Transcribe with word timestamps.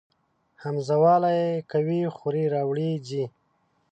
همزه 0.63 0.95
واله 1.03 1.31
ئ 1.45 1.63
کوئ 1.71 1.99
خورئ 2.15 2.45
راوړئ 2.53 2.91
ځئ 3.07 3.23